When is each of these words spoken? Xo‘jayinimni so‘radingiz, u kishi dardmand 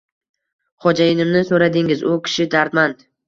Xo‘jayinimni 0.85 1.43
so‘radingiz, 1.49 2.03
u 2.13 2.17
kishi 2.31 2.47
dardmand 2.57 3.07